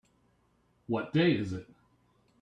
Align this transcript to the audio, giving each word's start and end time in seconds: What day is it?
What 0.87 1.13
day 1.13 1.33
is 1.33 1.53
it? 1.53 1.67